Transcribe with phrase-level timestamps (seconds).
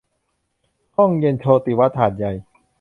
[0.97, 2.31] ห้องเย็นโชติวัฒน์หาดใหญ่